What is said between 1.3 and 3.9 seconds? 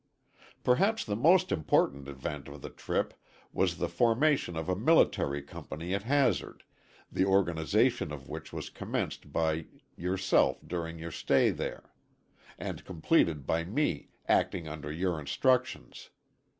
important event of the trip was the